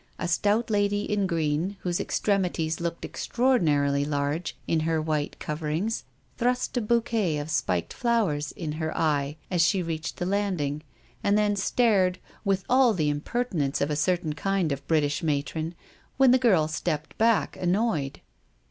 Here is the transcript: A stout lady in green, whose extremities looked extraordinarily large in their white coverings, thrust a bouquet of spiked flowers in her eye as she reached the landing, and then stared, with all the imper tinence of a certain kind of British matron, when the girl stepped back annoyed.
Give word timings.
A 0.17 0.27
stout 0.27 0.71
lady 0.71 1.03
in 1.03 1.27
green, 1.27 1.77
whose 1.81 1.99
extremities 1.99 2.79
looked 2.79 3.05
extraordinarily 3.05 4.03
large 4.03 4.57
in 4.67 4.79
their 4.79 4.99
white 4.99 5.37
coverings, 5.37 6.05
thrust 6.39 6.75
a 6.75 6.81
bouquet 6.81 7.37
of 7.37 7.51
spiked 7.51 7.93
flowers 7.93 8.51
in 8.51 8.71
her 8.71 8.97
eye 8.97 9.37
as 9.51 9.61
she 9.61 9.83
reached 9.83 10.17
the 10.17 10.25
landing, 10.25 10.81
and 11.23 11.37
then 11.37 11.55
stared, 11.55 12.17
with 12.43 12.63
all 12.67 12.95
the 12.95 13.13
imper 13.13 13.45
tinence 13.45 13.79
of 13.79 13.91
a 13.91 13.95
certain 13.95 14.33
kind 14.33 14.71
of 14.71 14.87
British 14.87 15.21
matron, 15.21 15.75
when 16.17 16.31
the 16.31 16.39
girl 16.39 16.67
stepped 16.67 17.15
back 17.19 17.55
annoyed. 17.57 18.21